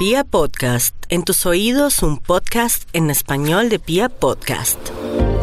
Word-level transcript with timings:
Pia 0.00 0.24
Podcast, 0.24 0.94
en 1.10 1.24
tus 1.24 1.44
oídos 1.44 2.02
un 2.02 2.16
podcast 2.16 2.84
en 2.94 3.10
español 3.10 3.68
de 3.68 3.78
Pia 3.78 4.08
Podcast. 4.08 4.78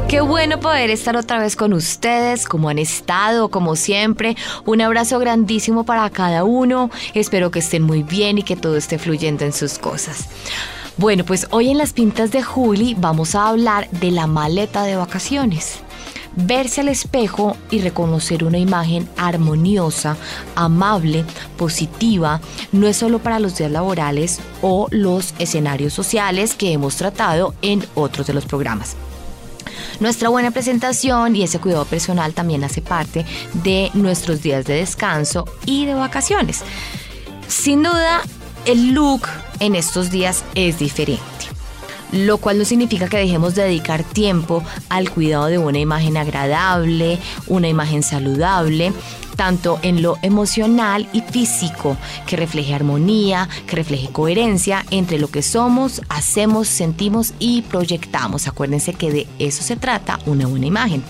Qué 0.09 0.19
bueno 0.19 0.59
poder 0.59 0.89
estar 0.89 1.15
otra 1.15 1.37
vez 1.37 1.55
con 1.55 1.73
ustedes, 1.73 2.47
como 2.47 2.67
han 2.67 2.79
estado, 2.79 3.49
como 3.49 3.75
siempre. 3.75 4.35
Un 4.65 4.81
abrazo 4.81 5.19
grandísimo 5.19 5.83
para 5.83 6.09
cada 6.09 6.43
uno. 6.43 6.89
Espero 7.13 7.51
que 7.51 7.59
estén 7.59 7.83
muy 7.83 8.01
bien 8.01 8.39
y 8.39 8.41
que 8.41 8.55
todo 8.55 8.77
esté 8.77 8.97
fluyendo 8.97 9.45
en 9.45 9.53
sus 9.53 9.77
cosas. 9.77 10.27
Bueno, 10.97 11.23
pues 11.23 11.45
hoy 11.51 11.69
en 11.69 11.77
las 11.77 11.93
pintas 11.93 12.31
de 12.31 12.41
Juli 12.41 12.95
vamos 12.97 13.35
a 13.35 13.49
hablar 13.49 13.87
de 13.91 14.09
la 14.09 14.25
maleta 14.25 14.81
de 14.85 14.95
vacaciones 14.95 15.83
verse 16.37 16.81
al 16.81 16.87
espejo 16.87 17.57
y 17.71 17.81
reconocer 17.81 18.43
una 18.43 18.59
imagen 18.59 19.09
armoniosa, 19.17 20.15
amable, 20.55 21.25
positiva, 21.57 22.39
no 22.71 22.87
es 22.87 22.95
solo 22.97 23.19
para 23.19 23.39
los 23.39 23.57
días 23.57 23.71
laborales 23.71 24.39
o 24.61 24.87
los 24.91 25.33
escenarios 25.39 25.93
sociales 25.93 26.55
que 26.55 26.71
hemos 26.71 26.95
tratado 26.95 27.53
en 27.61 27.83
otros 27.95 28.27
de 28.27 28.33
los 28.33 28.45
programas. 28.45 28.95
Nuestra 29.99 30.29
buena 30.29 30.51
presentación 30.51 31.35
y 31.35 31.43
ese 31.43 31.59
cuidado 31.59 31.85
personal 31.85 32.33
también 32.33 32.63
hace 32.63 32.81
parte 32.81 33.25
de 33.63 33.89
nuestros 33.95 34.43
días 34.43 34.65
de 34.65 34.75
descanso 34.75 35.45
y 35.65 35.85
de 35.85 35.95
vacaciones. 35.95 36.63
Sin 37.47 37.81
duda, 37.81 38.21
el 38.65 38.91
look 38.91 39.27
en 39.59 39.75
estos 39.75 40.11
días 40.11 40.43
es 40.53 40.77
diferente 40.77 41.36
lo 42.11 42.37
cual 42.37 42.57
no 42.57 42.65
significa 42.65 43.07
que 43.07 43.17
dejemos 43.17 43.55
de 43.55 43.63
dedicar 43.63 44.03
tiempo 44.03 44.63
al 44.89 45.09
cuidado 45.09 45.47
de 45.47 45.57
una 45.57 45.79
imagen 45.79 46.17
agradable, 46.17 47.19
una 47.47 47.67
imagen 47.67 48.03
saludable, 48.03 48.93
tanto 49.35 49.79
en 49.83 50.01
lo 50.01 50.17
emocional 50.21 51.07
y 51.13 51.21
físico, 51.21 51.95
que 52.25 52.35
refleje 52.35 52.73
armonía, 52.73 53.47
que 53.67 53.75
refleje 53.75 54.09
coherencia 54.09 54.85
entre 54.89 55.19
lo 55.19 55.29
que 55.29 55.41
somos, 55.41 56.01
hacemos, 56.09 56.67
sentimos 56.67 57.33
y 57.39 57.61
proyectamos. 57.61 58.47
Acuérdense 58.47 58.93
que 58.93 59.11
de 59.11 59.27
eso 59.39 59.63
se 59.63 59.77
trata 59.77 60.19
una 60.25 60.47
buena 60.47 60.65
imagen. 60.65 61.03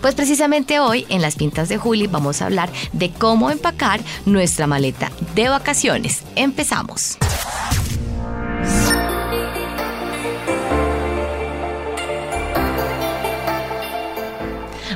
Pues 0.00 0.14
precisamente 0.14 0.80
hoy 0.80 1.06
en 1.08 1.22
las 1.22 1.36
pintas 1.36 1.68
de 1.68 1.78
Juli 1.78 2.06
vamos 2.06 2.42
a 2.42 2.46
hablar 2.46 2.70
de 2.92 3.10
cómo 3.10 3.50
empacar 3.50 4.00
nuestra 4.26 4.66
maleta 4.66 5.10
de 5.34 5.48
vacaciones. 5.48 6.22
Empezamos. 6.34 7.18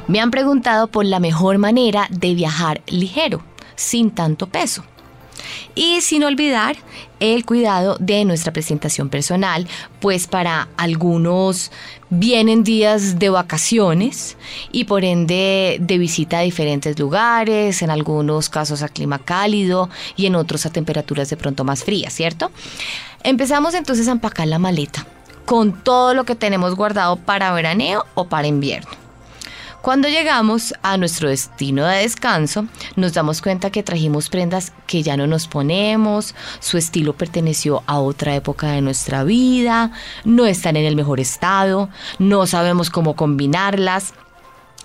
Me 0.09 0.21
han 0.21 0.31
preguntado 0.31 0.87
por 0.87 1.05
la 1.05 1.19
mejor 1.19 1.59
manera 1.59 2.07
de 2.11 2.35
viajar 2.35 2.81
ligero, 2.87 3.43
sin 3.75 4.11
tanto 4.11 4.47
peso. 4.47 4.85
Y 5.75 6.01
sin 6.01 6.25
olvidar 6.25 6.77
el 7.21 7.45
cuidado 7.45 7.97
de 7.99 8.25
nuestra 8.25 8.53
presentación 8.53 9.09
personal, 9.09 9.67
pues 10.01 10.27
para 10.27 10.69
algunos 10.77 11.71
vienen 12.09 12.63
días 12.63 13.19
de 13.19 13.31
vacaciones 13.31 14.37
y 14.73 14.85
por 14.85 15.05
ende 15.05 15.79
de 15.81 15.99
visita 15.99 16.39
a 16.39 16.43
diferentes 16.43 16.99
lugares, 16.99 17.83
en 17.83 17.91
algunos 17.91 18.49
casos 18.49 18.83
a 18.83 18.89
clima 18.89 19.19
cálido 19.19 19.91
y 20.17 20.27
en 20.27 20.37
otros 20.37 20.67
a 20.67 20.71
temperaturas 20.71 21.29
de 21.31 21.37
pronto 21.37 21.65
más 21.65 21.85
frías, 21.85 22.13
¿cierto? 22.13 22.51
Empezamos 23.23 23.75
entonces 23.75 24.09
a 24.09 24.13
empacar 24.13 24.47
la 24.47 24.59
maleta 24.59 25.07
con 25.45 25.73
todo 25.73 26.15
lo 26.15 26.25
que 26.25 26.35
tenemos 26.35 26.75
guardado 26.75 27.17
para 27.17 27.53
veraneo 27.53 28.05
o 28.15 28.29
para 28.29 28.47
invierno. 28.47 28.96
Cuando 29.83 30.09
llegamos 30.09 30.75
a 30.83 30.97
nuestro 30.97 31.29
destino 31.29 31.87
de 31.87 31.99
descanso, 31.99 32.67
nos 32.97 33.13
damos 33.13 33.41
cuenta 33.41 33.71
que 33.71 33.83
trajimos 33.83 34.29
prendas 34.29 34.73
que 34.87 35.03
ya 35.03 35.17
no 35.17 35.27
nos 35.27 35.47
ponemos, 35.47 36.35
su 36.59 36.77
estilo 36.77 37.13
perteneció 37.13 37.83
a 37.87 38.01
otra 38.01 38.35
época 38.35 38.69
de 38.73 38.81
nuestra 38.81 39.23
vida, 39.23 39.93
no 40.25 40.47
están 40.47 40.77
en 40.77 40.85
el 40.87 40.97
mejor 40.97 41.21
estado, 41.21 41.89
no 42.19 42.47
sabemos 42.47 42.91
cómo 42.91 43.15
combinarlas 43.15 44.13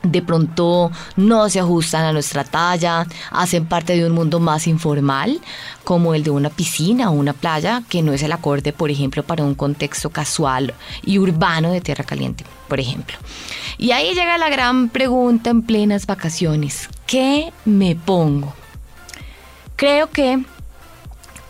de 0.03 0.22
pronto 0.22 0.91
no 1.16 1.50
se 1.50 1.59
ajustan 1.59 2.06
a 2.06 2.13
nuestra 2.13 2.44
talla, 2.44 3.06
hacen 3.29 3.66
parte 3.66 3.95
de 3.95 4.06
un 4.06 4.13
mundo 4.13 4.39
más 4.39 4.67
informal, 4.67 5.39
como 5.84 6.13
el 6.13 6.23
de 6.23 6.31
una 6.31 6.50
piscina 6.50 7.09
o 7.09 7.13
una 7.13 7.34
playa, 7.34 7.84
que 7.89 8.01
no 8.01 8.13
es 8.13 8.23
el 8.23 8.31
acorde, 8.31 8.73
por 8.73 8.90
ejemplo, 8.90 9.23
para 9.23 9.44
un 9.44 9.56
contexto 9.56 10.09
casual 10.09 10.73
y 11.03 11.19
urbano 11.19 11.72
de 11.72 11.81
tierra 11.81 12.03
caliente, 12.03 12.45
por 12.67 12.79
ejemplo. 12.79 13.17
Y 13.78 13.91
ahí 13.91 14.13
llega 14.13 14.38
la 14.38 14.50
gran 14.50 14.90
pregunta 14.90 15.50
en 15.50 15.61
plenas 15.61 16.06
vacaciones, 16.06 16.90
¿qué 17.06 17.51
me 17.66 17.95
pongo? 17.95 18.53
Creo 19.75 20.09
que 20.09 20.44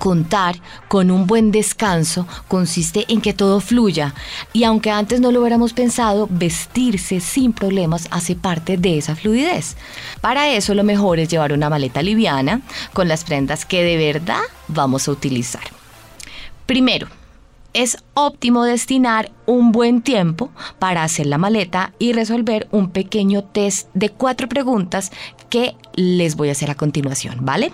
Contar 0.01 0.55
con 0.87 1.11
un 1.11 1.27
buen 1.27 1.51
descanso 1.51 2.25
consiste 2.47 3.05
en 3.07 3.21
que 3.21 3.35
todo 3.35 3.59
fluya 3.59 4.15
y 4.51 4.63
aunque 4.63 4.89
antes 4.89 5.21
no 5.21 5.31
lo 5.31 5.41
hubiéramos 5.41 5.73
pensado, 5.73 6.27
vestirse 6.27 7.19
sin 7.19 7.53
problemas 7.53 8.07
hace 8.09 8.35
parte 8.35 8.77
de 8.77 8.97
esa 8.97 9.15
fluidez. 9.15 9.77
Para 10.19 10.49
eso 10.49 10.73
lo 10.73 10.83
mejor 10.83 11.19
es 11.19 11.29
llevar 11.29 11.53
una 11.53 11.69
maleta 11.69 12.01
liviana 12.01 12.61
con 12.93 13.07
las 13.07 13.23
prendas 13.23 13.63
que 13.63 13.83
de 13.83 13.97
verdad 13.97 14.41
vamos 14.67 15.07
a 15.07 15.11
utilizar. 15.11 15.65
Primero, 16.65 17.07
es 17.75 17.99
óptimo 18.15 18.63
destinar 18.63 19.31
un 19.45 19.71
buen 19.71 20.01
tiempo 20.01 20.49
para 20.79 21.03
hacer 21.03 21.27
la 21.27 21.37
maleta 21.37 21.93
y 21.99 22.13
resolver 22.13 22.67
un 22.71 22.89
pequeño 22.89 23.43
test 23.43 23.87
de 23.93 24.09
cuatro 24.09 24.49
preguntas 24.49 25.11
que 25.51 25.75
les 25.93 26.35
voy 26.35 26.49
a 26.49 26.53
hacer 26.53 26.71
a 26.71 26.75
continuación, 26.75 27.45
¿vale? 27.45 27.71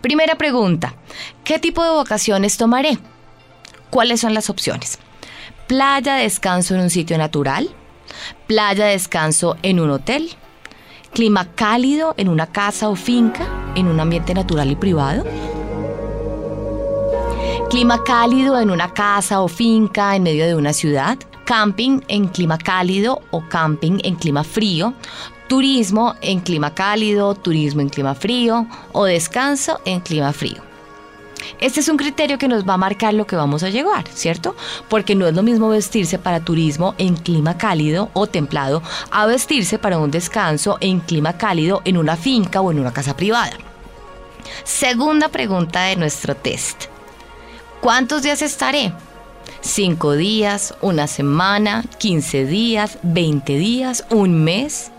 Primera 0.00 0.36
pregunta, 0.36 0.94
¿qué 1.44 1.58
tipo 1.58 1.82
de 1.84 1.90
vacaciones 1.90 2.56
tomaré? 2.56 2.98
¿Cuáles 3.90 4.20
son 4.20 4.34
las 4.34 4.50
opciones? 4.50 4.98
Playa, 5.66 6.14
descanso 6.14 6.74
en 6.74 6.80
un 6.80 6.90
sitio 6.90 7.18
natural. 7.18 7.70
Playa, 8.46 8.86
descanso 8.86 9.56
en 9.62 9.80
un 9.80 9.90
hotel. 9.90 10.30
Clima 11.12 11.52
cálido 11.54 12.14
en 12.16 12.28
una 12.28 12.46
casa 12.46 12.88
o 12.88 12.96
finca, 12.96 13.46
en 13.74 13.88
un 13.88 13.98
ambiente 13.98 14.34
natural 14.34 14.70
y 14.70 14.76
privado. 14.76 15.24
Clima 17.68 18.02
cálido 18.02 18.60
en 18.60 18.70
una 18.70 18.92
casa 18.94 19.40
o 19.40 19.48
finca 19.48 20.16
en 20.16 20.24
medio 20.24 20.46
de 20.46 20.56
una 20.56 20.72
ciudad. 20.72 21.18
Camping 21.50 22.00
en 22.06 22.28
clima 22.28 22.58
cálido 22.58 23.22
o 23.32 23.42
camping 23.48 23.98
en 24.04 24.14
clima 24.14 24.44
frío 24.44 24.94
turismo 25.48 26.14
en 26.20 26.38
clima 26.38 26.72
cálido, 26.76 27.34
turismo 27.34 27.80
en 27.80 27.88
clima 27.88 28.14
frío 28.14 28.68
o 28.92 29.04
descanso 29.04 29.80
en 29.84 29.98
clima 29.98 30.32
frío. 30.32 30.62
Este 31.58 31.80
es 31.80 31.88
un 31.88 31.96
criterio 31.96 32.38
que 32.38 32.46
nos 32.46 32.64
va 32.64 32.74
a 32.74 32.76
marcar 32.76 33.14
lo 33.14 33.26
que 33.26 33.34
vamos 33.34 33.64
a 33.64 33.68
llevar, 33.68 34.06
¿cierto? 34.14 34.54
Porque 34.88 35.16
no 35.16 35.26
es 35.26 35.34
lo 35.34 35.42
mismo 35.42 35.68
vestirse 35.68 36.20
para 36.20 36.38
turismo 36.38 36.94
en 36.98 37.16
clima 37.16 37.58
cálido 37.58 38.10
o 38.12 38.28
templado 38.28 38.80
a 39.10 39.26
vestirse 39.26 39.76
para 39.76 39.98
un 39.98 40.12
descanso 40.12 40.78
en 40.80 41.00
clima 41.00 41.32
cálido 41.32 41.82
en 41.84 41.96
una 41.96 42.16
finca 42.16 42.60
o 42.60 42.70
en 42.70 42.78
una 42.78 42.92
casa 42.92 43.16
privada. 43.16 43.58
Segunda 44.62 45.26
pregunta 45.26 45.82
de 45.82 45.96
nuestro 45.96 46.36
test. 46.36 46.84
¿Cuántos 47.80 48.22
días 48.22 48.40
estaré? 48.40 48.92
¿Cinco 49.62 50.16
días? 50.16 50.74
¿Una 50.80 51.06
semana? 51.06 51.84
¿15 51.98 52.46
días? 52.46 52.98
¿20 53.04 53.44
días? 53.58 54.06
¿Un 54.10 54.42
mes? 54.42 54.90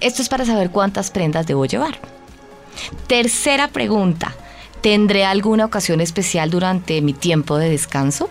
Esto 0.00 0.22
es 0.22 0.28
para 0.28 0.44
saber 0.44 0.70
cuántas 0.70 1.10
prendas 1.10 1.48
debo 1.48 1.66
llevar. 1.66 1.98
Tercera 3.08 3.68
pregunta, 3.68 4.34
¿tendré 4.82 5.24
alguna 5.24 5.64
ocasión 5.64 6.00
especial 6.00 6.48
durante 6.48 7.02
mi 7.02 7.12
tiempo 7.12 7.56
de 7.58 7.70
descanso? 7.70 8.30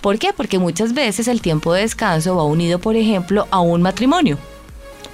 ¿Por 0.00 0.18
qué? 0.18 0.32
Porque 0.32 0.58
muchas 0.58 0.94
veces 0.94 1.28
el 1.28 1.40
tiempo 1.40 1.72
de 1.72 1.82
descanso 1.82 2.34
va 2.34 2.42
unido, 2.42 2.80
por 2.80 2.96
ejemplo, 2.96 3.46
a 3.52 3.60
un 3.60 3.82
matrimonio, 3.82 4.36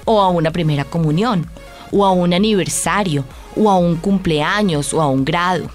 o 0.05 0.19
a 0.19 0.29
una 0.29 0.49
primera 0.49 0.83
comunión, 0.83 1.45
o 1.91 2.05
a 2.07 2.11
un 2.11 2.33
aniversario, 2.33 3.23
o 3.55 3.69
a 3.69 3.77
un 3.77 3.97
cumpleaños, 3.97 4.95
o 4.95 5.01
a 5.01 5.07
un 5.07 5.25
grado. 5.25 5.69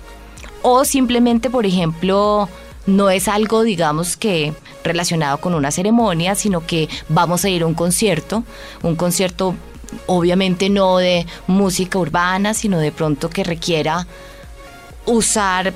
O 0.63 0.85
simplemente, 0.85 1.49
por 1.49 1.65
ejemplo, 1.65 2.49
no 2.87 3.11
es 3.11 3.29
algo, 3.29 3.63
digamos, 3.63 4.17
que 4.17 4.55
relacionado 4.85 5.39
con 5.39 5.55
una 5.55 5.71
ceremonia, 5.71 6.35
sino 6.35 6.67
que 6.67 6.89
vamos 7.09 7.45
a 7.45 7.49
ir 7.49 7.63
a 7.63 7.67
un 7.67 7.75
concierto, 7.75 8.45
un 8.83 8.97
concierto 8.97 9.55
obviamente 10.07 10.69
no 10.69 10.99
de 10.99 11.27
música 11.47 11.99
urbana, 11.99 12.55
sino 12.55 12.79
de 12.79 12.93
pronto 12.93 13.31
que 13.31 13.45
requiera 13.45 14.07
usar 15.05 15.73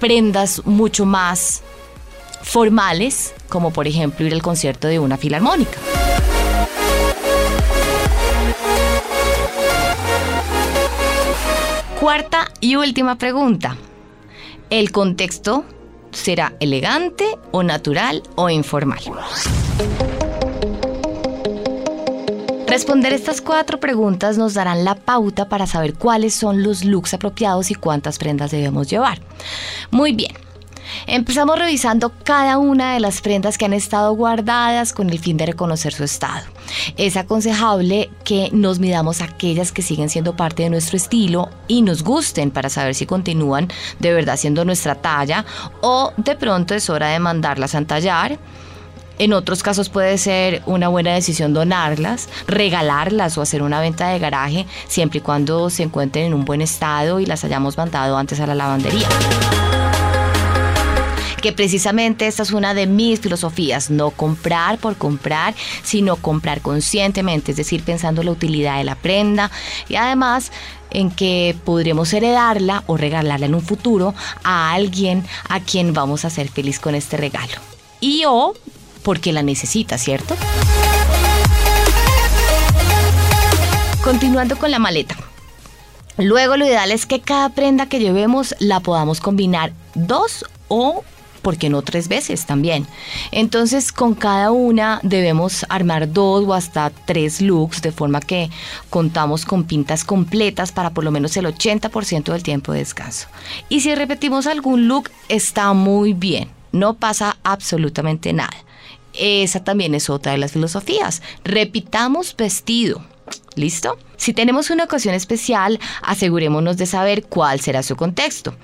prendas 0.00 0.64
mucho 0.66 1.06
más 1.06 1.62
formales, 2.42 3.34
como 3.48 3.72
por 3.72 3.86
ejemplo 3.86 4.26
ir 4.26 4.34
al 4.34 4.42
concierto 4.42 4.88
de 4.88 4.98
una 4.98 5.16
filarmónica. 5.16 5.78
Cuarta 12.00 12.48
y 12.60 12.76
última 12.76 13.16
pregunta. 13.16 13.78
¿El 14.68 14.92
contexto 14.92 15.64
será 16.14 16.54
elegante 16.60 17.36
o 17.50 17.62
natural 17.62 18.22
o 18.36 18.48
informal? 18.48 19.00
Responder 22.66 23.12
estas 23.12 23.40
cuatro 23.40 23.78
preguntas 23.78 24.36
nos 24.36 24.54
darán 24.54 24.84
la 24.84 24.96
pauta 24.96 25.48
para 25.48 25.66
saber 25.66 25.94
cuáles 25.94 26.34
son 26.34 26.62
los 26.62 26.84
looks 26.84 27.14
apropiados 27.14 27.70
y 27.70 27.74
cuántas 27.74 28.18
prendas 28.18 28.50
debemos 28.50 28.90
llevar. 28.90 29.20
Muy 29.90 30.12
bien, 30.12 30.32
Empezamos 31.06 31.58
revisando 31.58 32.12
cada 32.24 32.58
una 32.58 32.94
de 32.94 33.00
las 33.00 33.20
prendas 33.20 33.58
que 33.58 33.64
han 33.64 33.72
estado 33.72 34.14
guardadas 34.14 34.92
con 34.92 35.10
el 35.10 35.18
fin 35.18 35.36
de 35.36 35.46
reconocer 35.46 35.92
su 35.92 36.04
estado. 36.04 36.46
Es 36.96 37.16
aconsejable 37.16 38.10
que 38.24 38.50
nos 38.52 38.78
midamos 38.78 39.20
aquellas 39.20 39.72
que 39.72 39.82
siguen 39.82 40.08
siendo 40.08 40.36
parte 40.36 40.62
de 40.62 40.70
nuestro 40.70 40.96
estilo 40.96 41.50
y 41.68 41.82
nos 41.82 42.02
gusten 42.02 42.50
para 42.50 42.68
saber 42.68 42.94
si 42.94 43.06
continúan 43.06 43.68
de 43.98 44.12
verdad 44.12 44.36
siendo 44.36 44.64
nuestra 44.64 44.94
talla 44.94 45.44
o 45.80 46.12
de 46.16 46.34
pronto 46.36 46.74
es 46.74 46.90
hora 46.90 47.08
de 47.08 47.18
mandarlas 47.18 47.74
a 47.74 47.78
entallar. 47.78 48.38
En 49.18 49.32
otros 49.32 49.62
casos 49.62 49.90
puede 49.90 50.18
ser 50.18 50.62
una 50.66 50.88
buena 50.88 51.14
decisión 51.14 51.54
donarlas, 51.54 52.28
regalarlas 52.48 53.38
o 53.38 53.42
hacer 53.42 53.62
una 53.62 53.80
venta 53.80 54.08
de 54.08 54.18
garaje 54.18 54.66
siempre 54.88 55.18
y 55.18 55.22
cuando 55.22 55.70
se 55.70 55.84
encuentren 55.84 56.26
en 56.26 56.34
un 56.34 56.44
buen 56.44 56.60
estado 56.60 57.20
y 57.20 57.26
las 57.26 57.44
hayamos 57.44 57.76
mandado 57.76 58.16
antes 58.16 58.40
a 58.40 58.46
la 58.46 58.56
lavandería 58.56 59.06
que 61.44 61.52
precisamente 61.52 62.26
esta 62.26 62.42
es 62.42 62.52
una 62.52 62.72
de 62.72 62.86
mis 62.86 63.20
filosofías, 63.20 63.90
no 63.90 64.12
comprar 64.12 64.78
por 64.78 64.96
comprar, 64.96 65.54
sino 65.82 66.16
comprar 66.16 66.62
conscientemente, 66.62 67.50
es 67.50 67.58
decir, 67.58 67.82
pensando 67.82 68.22
en 68.22 68.28
la 68.28 68.32
utilidad 68.32 68.78
de 68.78 68.84
la 68.84 68.94
prenda 68.94 69.50
y 69.86 69.96
además 69.96 70.52
en 70.88 71.10
que 71.10 71.54
podremos 71.66 72.14
heredarla 72.14 72.82
o 72.86 72.96
regalarla 72.96 73.44
en 73.44 73.54
un 73.54 73.60
futuro 73.60 74.14
a 74.42 74.72
alguien 74.72 75.22
a 75.50 75.60
quien 75.60 75.92
vamos 75.92 76.24
a 76.24 76.30
ser 76.30 76.48
feliz 76.48 76.80
con 76.80 76.94
este 76.94 77.18
regalo. 77.18 77.60
Y 78.00 78.22
o 78.26 78.54
porque 79.02 79.30
la 79.30 79.42
necesita, 79.42 79.98
¿cierto? 79.98 80.36
Continuando 84.02 84.56
con 84.56 84.70
la 84.70 84.78
maleta. 84.78 85.14
Luego 86.16 86.56
lo 86.56 86.64
ideal 86.64 86.90
es 86.90 87.04
que 87.04 87.20
cada 87.20 87.50
prenda 87.50 87.84
que 87.84 88.00
llevemos 88.00 88.54
la 88.60 88.80
podamos 88.80 89.20
combinar 89.20 89.74
dos 89.94 90.46
o 90.68 91.04
¿por 91.44 91.58
qué 91.58 91.68
no 91.68 91.82
tres 91.82 92.08
veces 92.08 92.46
también? 92.46 92.88
Entonces 93.30 93.92
con 93.92 94.14
cada 94.14 94.50
una 94.50 94.98
debemos 95.04 95.64
armar 95.68 96.12
dos 96.12 96.44
o 96.44 96.54
hasta 96.54 96.90
tres 96.90 97.40
looks 97.40 97.82
de 97.82 97.92
forma 97.92 98.20
que 98.20 98.50
contamos 98.90 99.44
con 99.44 99.64
pintas 99.64 100.02
completas 100.02 100.72
para 100.72 100.90
por 100.90 101.04
lo 101.04 101.12
menos 101.12 101.36
el 101.36 101.44
80% 101.44 102.32
del 102.32 102.42
tiempo 102.42 102.72
de 102.72 102.78
descanso. 102.80 103.28
Y 103.68 103.82
si 103.82 103.94
repetimos 103.94 104.46
algún 104.46 104.88
look 104.88 105.10
está 105.28 105.72
muy 105.74 106.14
bien, 106.14 106.48
no 106.72 106.94
pasa 106.94 107.36
absolutamente 107.44 108.32
nada. 108.32 108.56
Esa 109.12 109.62
también 109.62 109.94
es 109.94 110.10
otra 110.10 110.32
de 110.32 110.38
las 110.38 110.52
filosofías. 110.52 111.22
Repitamos 111.44 112.34
vestido. 112.34 113.04
¿Listo? 113.54 113.96
Si 114.16 114.32
tenemos 114.32 114.70
una 114.70 114.84
ocasión 114.84 115.14
especial, 115.14 115.78
asegurémonos 116.02 116.76
de 116.76 116.86
saber 116.86 117.24
cuál 117.24 117.60
será 117.60 117.82
su 117.82 117.94
contexto. 117.94 118.54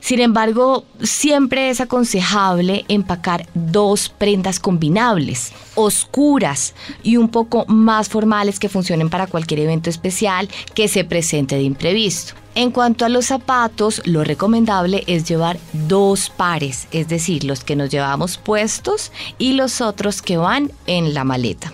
Sin 0.00 0.20
embargo, 0.20 0.84
siempre 1.02 1.70
es 1.70 1.80
aconsejable 1.80 2.84
empacar 2.88 3.46
dos 3.54 4.08
prendas 4.08 4.60
combinables, 4.60 5.52
oscuras 5.74 6.74
y 7.02 7.16
un 7.16 7.28
poco 7.28 7.66
más 7.66 8.08
formales 8.08 8.58
que 8.58 8.68
funcionen 8.68 9.10
para 9.10 9.26
cualquier 9.26 9.60
evento 9.60 9.90
especial 9.90 10.48
que 10.74 10.88
se 10.88 11.04
presente 11.04 11.56
de 11.56 11.62
imprevisto. 11.62 12.34
En 12.54 12.70
cuanto 12.70 13.04
a 13.04 13.08
los 13.08 13.26
zapatos, 13.26 14.02
lo 14.04 14.24
recomendable 14.24 15.04
es 15.06 15.28
llevar 15.28 15.58
dos 15.72 16.30
pares, 16.30 16.88
es 16.90 17.08
decir, 17.08 17.44
los 17.44 17.62
que 17.62 17.76
nos 17.76 17.90
llevamos 17.90 18.36
puestos 18.36 19.12
y 19.38 19.52
los 19.52 19.80
otros 19.80 20.22
que 20.22 20.38
van 20.38 20.72
en 20.86 21.14
la 21.14 21.24
maleta. 21.24 21.72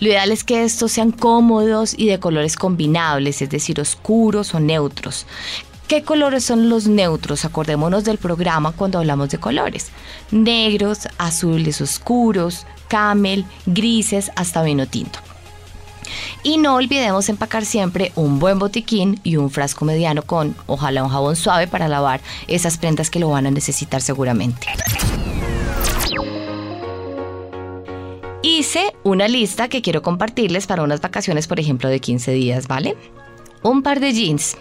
Lo 0.00 0.08
ideal 0.08 0.30
es 0.30 0.44
que 0.44 0.64
estos 0.64 0.92
sean 0.92 1.12
cómodos 1.12 1.94
y 1.96 2.06
de 2.06 2.20
colores 2.20 2.56
combinables, 2.56 3.42
es 3.42 3.50
decir, 3.50 3.80
oscuros 3.80 4.54
o 4.54 4.60
neutros, 4.60 5.26
¿Qué 5.92 6.02
colores 6.02 6.42
son 6.42 6.70
los 6.70 6.86
neutros? 6.86 7.44
Acordémonos 7.44 8.02
del 8.02 8.16
programa 8.16 8.72
cuando 8.72 8.98
hablamos 8.98 9.28
de 9.28 9.36
colores. 9.36 9.90
Negros, 10.30 11.06
azules 11.18 11.82
oscuros, 11.82 12.64
camel, 12.88 13.44
grises 13.66 14.32
hasta 14.34 14.62
vino 14.62 14.86
tinto. 14.86 15.18
Y 16.42 16.56
no 16.56 16.76
olvidemos 16.76 17.28
empacar 17.28 17.66
siempre 17.66 18.10
un 18.14 18.38
buen 18.38 18.58
botiquín 18.58 19.20
y 19.22 19.36
un 19.36 19.50
frasco 19.50 19.84
mediano 19.84 20.22
con 20.22 20.56
ojalá 20.66 21.04
un 21.04 21.10
jabón 21.10 21.36
suave 21.36 21.66
para 21.66 21.88
lavar 21.88 22.22
esas 22.48 22.78
prendas 22.78 23.10
que 23.10 23.20
lo 23.20 23.28
van 23.28 23.46
a 23.46 23.50
necesitar 23.50 24.00
seguramente. 24.00 24.68
Hice 28.40 28.94
una 29.04 29.28
lista 29.28 29.68
que 29.68 29.82
quiero 29.82 30.00
compartirles 30.00 30.66
para 30.66 30.84
unas 30.84 31.02
vacaciones, 31.02 31.46
por 31.46 31.60
ejemplo, 31.60 31.90
de 31.90 32.00
15 32.00 32.32
días, 32.32 32.66
¿vale? 32.66 32.96
Un 33.62 33.82
par 33.82 34.00
de 34.00 34.14
jeans, 34.14 34.56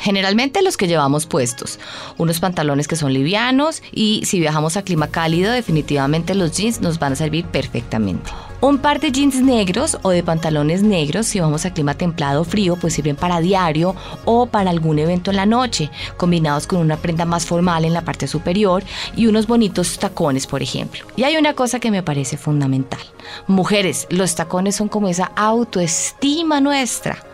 Generalmente 0.00 0.62
los 0.62 0.76
que 0.76 0.86
llevamos 0.86 1.26
puestos, 1.26 1.78
unos 2.18 2.40
pantalones 2.40 2.86
que 2.88 2.96
son 2.96 3.12
livianos 3.12 3.82
y 3.92 4.22
si 4.24 4.38
viajamos 4.40 4.76
a 4.76 4.82
clima 4.82 5.08
cálido 5.08 5.52
definitivamente 5.52 6.34
los 6.34 6.56
jeans 6.56 6.80
nos 6.80 6.98
van 6.98 7.12
a 7.12 7.16
servir 7.16 7.44
perfectamente. 7.46 8.30
Un 8.60 8.78
par 8.78 9.00
de 9.00 9.12
jeans 9.12 9.36
negros 9.36 9.98
o 10.02 10.10
de 10.10 10.22
pantalones 10.22 10.82
negros 10.82 11.26
si 11.26 11.38
vamos 11.38 11.64
a 11.64 11.72
clima 11.72 11.94
templado 11.94 12.40
o 12.40 12.44
frío 12.44 12.76
pues 12.76 12.94
sirven 12.94 13.16
para 13.16 13.40
diario 13.40 13.94
o 14.24 14.46
para 14.46 14.70
algún 14.70 14.98
evento 14.98 15.30
en 15.30 15.36
la 15.36 15.46
noche, 15.46 15.90
combinados 16.16 16.66
con 16.66 16.80
una 16.80 16.96
prenda 16.96 17.24
más 17.24 17.46
formal 17.46 17.84
en 17.84 17.94
la 17.94 18.02
parte 18.02 18.26
superior 18.26 18.82
y 19.16 19.26
unos 19.26 19.46
bonitos 19.46 19.98
tacones 19.98 20.46
por 20.46 20.62
ejemplo. 20.62 21.06
Y 21.16 21.24
hay 21.24 21.36
una 21.36 21.54
cosa 21.54 21.78
que 21.80 21.90
me 21.90 22.02
parece 22.02 22.36
fundamental. 22.36 23.00
Mujeres, 23.46 24.06
los 24.10 24.34
tacones 24.34 24.76
son 24.76 24.88
como 24.88 25.08
esa 25.08 25.30
autoestima 25.36 26.60
nuestra. 26.60 27.27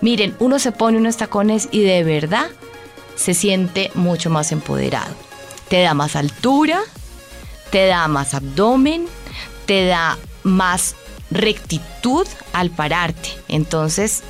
Miren, 0.00 0.36
uno 0.38 0.58
se 0.58 0.72
pone 0.72 0.98
unos 0.98 1.16
tacones 1.16 1.68
y 1.72 1.82
de 1.82 2.04
verdad 2.04 2.46
se 3.16 3.34
siente 3.34 3.90
mucho 3.94 4.30
más 4.30 4.52
empoderado. 4.52 5.14
Te 5.68 5.82
da 5.82 5.94
más 5.94 6.16
altura, 6.16 6.80
te 7.70 7.86
da 7.86 8.06
más 8.08 8.34
abdomen, 8.34 9.06
te 9.66 9.86
da 9.86 10.18
más 10.42 10.94
rectitud 11.30 12.26
al 12.52 12.70
pararte. 12.70 13.30
Entonces, 13.48 14.22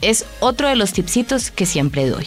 es 0.00 0.24
otro 0.40 0.68
de 0.68 0.76
los 0.76 0.92
tipsitos 0.92 1.50
que 1.50 1.66
siempre 1.66 2.08
doy. 2.08 2.26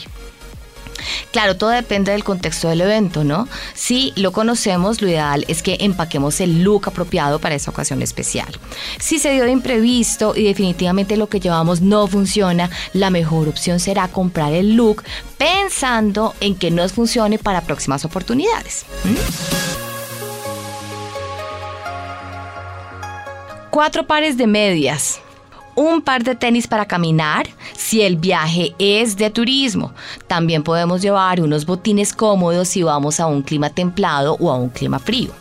Claro, 1.31 1.57
todo 1.57 1.69
depende 1.69 2.12
del 2.12 2.24
contexto 2.24 2.69
del 2.69 2.81
evento, 2.81 3.24
¿no? 3.24 3.47
Si 3.74 4.13
lo 4.15 4.31
conocemos, 4.31 5.01
lo 5.01 5.09
ideal 5.09 5.45
es 5.47 5.62
que 5.62 5.77
empaquemos 5.81 6.39
el 6.42 6.63
look 6.63 6.88
apropiado 6.88 7.39
para 7.39 7.56
esa 7.56 7.71
ocasión 7.71 8.01
especial. 8.01 8.47
Si 9.00 9.19
se 9.19 9.31
dio 9.31 9.44
de 9.44 9.51
imprevisto 9.51 10.33
y 10.36 10.44
definitivamente 10.44 11.18
lo 11.18 11.27
que 11.27 11.39
llevamos 11.39 11.81
no 11.81 12.07
funciona, 12.07 12.69
la 12.94 13.09
mejor 13.09 13.47
opción 13.47 13.80
será 13.80 14.07
comprar 14.07 14.53
el 14.53 14.75
look 14.75 15.03
pensando 15.38 16.33
en 16.39 16.56
que 16.56 16.71
nos 16.71 16.94
funcione 16.94 17.38
para 17.38 17.62
próximas 17.62 18.06
oportunidades. 18.06 18.86
Cuatro 23.69 24.08
pares 24.08 24.38
de 24.38 24.48
medias 24.48 25.19
un 25.75 26.01
par 26.01 26.24
de 26.24 26.36
tenis 26.36 26.67
para 26.67 26.86
caminar 26.86 27.48
si 27.75 28.01
el 28.01 28.15
viaje 28.15 28.74
es 28.79 29.17
de 29.17 29.29
turismo. 29.29 29.94
También 30.27 30.63
podemos 30.63 31.01
llevar 31.01 31.41
unos 31.41 31.65
botines 31.65 32.13
cómodos 32.13 32.70
si 32.70 32.84
vamos 32.84 33.20
a 33.20 33.27
un 33.27 33.41
clima 33.41 33.70
templado 33.70 34.38
o 34.39 34.51
a 34.51 34.55
un 34.55 34.70
clima 34.70 35.00
frío. 35.00 35.32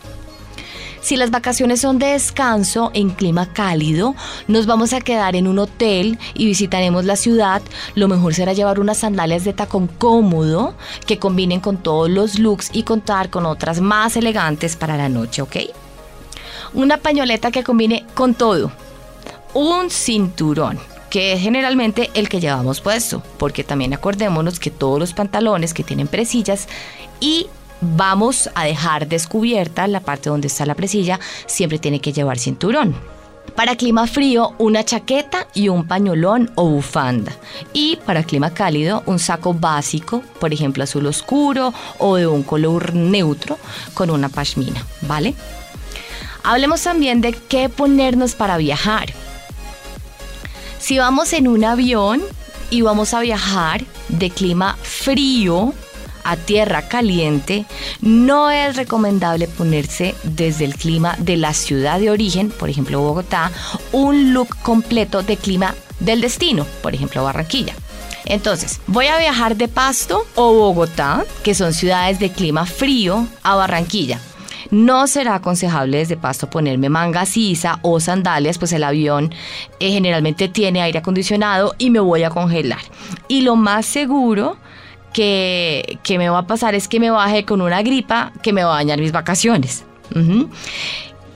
Si 1.00 1.16
las 1.18 1.30
vacaciones 1.30 1.82
son 1.82 1.98
de 1.98 2.06
descanso 2.06 2.90
en 2.94 3.10
clima 3.10 3.52
cálido, 3.52 4.14
nos 4.48 4.64
vamos 4.64 4.94
a 4.94 5.02
quedar 5.02 5.36
en 5.36 5.46
un 5.46 5.58
hotel 5.58 6.18
y 6.32 6.46
visitaremos 6.46 7.04
la 7.04 7.16
ciudad. 7.16 7.60
Lo 7.94 8.08
mejor 8.08 8.32
será 8.32 8.54
llevar 8.54 8.80
unas 8.80 8.96
sandalias 8.96 9.44
de 9.44 9.52
tacón 9.52 9.86
cómodo 9.86 10.74
que 11.06 11.18
combinen 11.18 11.60
con 11.60 11.76
todos 11.76 12.08
los 12.08 12.38
looks 12.38 12.70
y 12.72 12.84
contar 12.84 13.28
con 13.28 13.44
otras 13.44 13.82
más 13.82 14.16
elegantes 14.16 14.76
para 14.76 14.96
la 14.96 15.10
noche, 15.10 15.42
¿ok? 15.42 15.56
Una 16.72 16.96
pañoleta 16.96 17.50
que 17.50 17.64
combine 17.64 18.06
con 18.14 18.32
todo 18.32 18.72
un 19.54 19.90
cinturón 19.90 20.78
que 21.10 21.32
es 21.32 21.40
generalmente 21.40 22.10
el 22.14 22.28
que 22.28 22.40
llevamos 22.40 22.80
puesto, 22.80 23.22
porque 23.38 23.62
también 23.62 23.94
acordémonos 23.94 24.58
que 24.58 24.72
todos 24.72 24.98
los 24.98 25.14
pantalones 25.14 25.72
que 25.72 25.84
tienen 25.84 26.08
presillas 26.08 26.66
y 27.20 27.46
vamos 27.80 28.50
a 28.56 28.64
dejar 28.64 29.06
descubierta 29.06 29.86
la 29.86 30.00
parte 30.00 30.30
donde 30.30 30.48
está 30.48 30.66
la 30.66 30.74
presilla, 30.74 31.20
siempre 31.46 31.78
tiene 31.78 32.00
que 32.00 32.12
llevar 32.12 32.40
cinturón. 32.40 32.96
Para 33.54 33.76
clima 33.76 34.08
frío, 34.08 34.54
una 34.58 34.84
chaqueta 34.84 35.46
y 35.54 35.68
un 35.68 35.86
pañolón 35.86 36.50
o 36.56 36.68
bufanda. 36.68 37.30
Y 37.72 37.96
para 38.04 38.24
clima 38.24 38.52
cálido, 38.52 39.04
un 39.06 39.20
saco 39.20 39.54
básico, 39.54 40.24
por 40.40 40.52
ejemplo 40.52 40.82
azul 40.82 41.06
oscuro 41.06 41.72
o 41.98 42.16
de 42.16 42.26
un 42.26 42.42
color 42.42 42.92
neutro 42.94 43.56
con 43.94 44.10
una 44.10 44.28
pashmina, 44.28 44.84
¿vale? 45.02 45.36
Hablemos 46.42 46.82
también 46.82 47.20
de 47.20 47.32
qué 47.32 47.68
ponernos 47.68 48.34
para 48.34 48.56
viajar. 48.56 49.14
Si 50.84 50.98
vamos 50.98 51.32
en 51.32 51.48
un 51.48 51.64
avión 51.64 52.20
y 52.68 52.82
vamos 52.82 53.14
a 53.14 53.20
viajar 53.20 53.86
de 54.10 54.28
clima 54.28 54.76
frío 54.82 55.72
a 56.24 56.36
tierra 56.36 56.88
caliente, 56.88 57.64
no 58.02 58.50
es 58.50 58.76
recomendable 58.76 59.48
ponerse 59.48 60.14
desde 60.24 60.66
el 60.66 60.74
clima 60.74 61.16
de 61.18 61.38
la 61.38 61.54
ciudad 61.54 62.00
de 62.00 62.10
origen, 62.10 62.50
por 62.50 62.68
ejemplo 62.68 63.00
Bogotá, 63.00 63.50
un 63.92 64.34
look 64.34 64.58
completo 64.60 65.22
de 65.22 65.38
clima 65.38 65.74
del 66.00 66.20
destino, 66.20 66.66
por 66.82 66.94
ejemplo 66.94 67.24
Barranquilla. 67.24 67.72
Entonces, 68.26 68.78
voy 68.86 69.06
a 69.06 69.16
viajar 69.16 69.56
de 69.56 69.68
Pasto 69.68 70.26
o 70.34 70.52
Bogotá, 70.52 71.24
que 71.42 71.54
son 71.54 71.72
ciudades 71.72 72.18
de 72.18 72.30
clima 72.30 72.66
frío, 72.66 73.26
a 73.42 73.54
Barranquilla. 73.54 74.20
No 74.70 75.06
será 75.06 75.36
aconsejable 75.36 75.98
desde 75.98 76.16
Pasto 76.16 76.48
ponerme 76.48 76.88
manga 76.88 77.26
sisa 77.26 77.78
o 77.82 78.00
sandalias, 78.00 78.58
pues 78.58 78.72
el 78.72 78.84
avión 78.84 79.32
eh, 79.80 79.90
generalmente 79.90 80.48
tiene 80.48 80.82
aire 80.82 80.98
acondicionado 80.98 81.74
y 81.78 81.90
me 81.90 82.00
voy 82.00 82.22
a 82.22 82.30
congelar. 82.30 82.80
Y 83.28 83.42
lo 83.42 83.56
más 83.56 83.86
seguro 83.86 84.56
que, 85.12 85.98
que 86.02 86.18
me 86.18 86.28
va 86.28 86.38
a 86.38 86.46
pasar 86.46 86.74
es 86.74 86.88
que 86.88 87.00
me 87.00 87.10
baje 87.10 87.44
con 87.44 87.60
una 87.60 87.82
gripa 87.82 88.32
que 88.42 88.52
me 88.52 88.64
va 88.64 88.74
a 88.74 88.76
dañar 88.76 89.00
mis 89.00 89.12
vacaciones. 89.12 89.84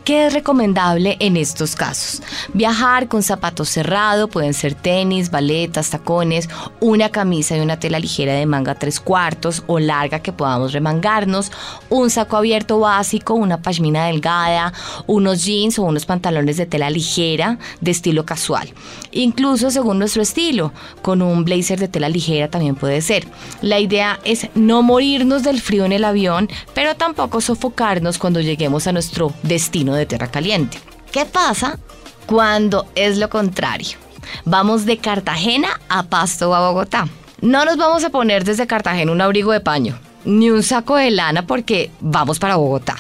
¿Qué 0.09 0.25
es 0.25 0.33
recomendable 0.33 1.19
en 1.21 1.37
estos 1.37 1.77
casos? 1.77 2.23
Viajar 2.55 3.09
con 3.09 3.23
zapatos 3.23 3.69
cerrados, 3.69 4.31
pueden 4.31 4.55
ser 4.55 4.75
tenis, 4.75 5.31
baletas, 5.31 5.91
tacones, 5.91 6.49
una 6.81 7.11
camisa 7.11 7.59
y 7.59 7.61
una 7.61 7.79
tela 7.79 7.99
ligera 7.99 8.33
de 8.33 8.47
manga 8.47 8.75
tres 8.75 9.01
cuartos 9.01 9.65
o 9.67 9.79
larga 9.79 10.21
que 10.21 10.33
podamos 10.33 10.73
remangarnos, 10.73 11.53
un 11.91 12.09
saco 12.09 12.39
abierto 12.39 12.81
básico, 12.81 13.35
una 13.35 13.61
pashmina 13.61 14.07
delgada, 14.07 14.73
unos 15.07 15.45
jeans 15.45 15.79
o 15.79 15.83
unos 15.83 16.07
pantalones 16.07 16.57
de 16.57 16.65
tela 16.65 16.89
ligera 16.89 17.59
de 17.83 17.91
estilo 17.91 18.25
casual. 18.25 18.73
Incluso 19.13 19.71
según 19.71 19.99
nuestro 19.99 20.23
estilo, 20.23 20.73
con 21.03 21.21
un 21.21 21.45
blazer 21.45 21.79
de 21.79 21.89
tela 21.89 22.09
ligera 22.09 22.49
también 22.49 22.77
puede 22.77 23.03
ser. 23.03 23.29
La 23.61 23.79
idea 23.79 24.21
es 24.25 24.49
no 24.55 24.83
morirnos 24.83 25.43
del 25.43 25.61
frío 25.61 25.85
en 25.85 25.93
el 25.93 26.05
avión, 26.05 26.49
pero 26.73 26.95
tampoco 26.95 27.43
sofocarnos 27.43 28.17
cuando 28.17 28.41
lleguemos 28.41 28.87
a 28.87 28.93
nuestro 28.93 29.35
destino 29.43 29.98
de 29.99 30.07
tierra 30.07 30.31
caliente. 30.31 30.79
¿Qué 31.13 31.27
pasa 31.27 31.79
cuando 32.27 32.87
es 32.95 33.19
lo 33.19 33.29
contrario? 33.29 33.99
Vamos 34.45 34.85
de 34.85 34.99
Cartagena 34.99 35.81
a 35.89 36.05
Pasto 36.05 36.55
a 36.55 36.69
Bogotá. 36.69 37.09
No 37.41 37.65
nos 37.65 37.77
vamos 37.77 38.05
a 38.05 38.11
poner 38.11 38.45
desde 38.45 38.67
Cartagena 38.67 39.13
un 39.13 39.21
abrigo 39.21 39.53
de 39.53 39.61
paño 39.61 39.99
ni 40.25 40.51
un 40.51 40.63
saco 40.63 40.97
de 40.97 41.11
lana 41.11 41.47
porque 41.47 41.91
vamos 42.01 42.39
para 42.39 42.57
Bogotá. 42.57 42.97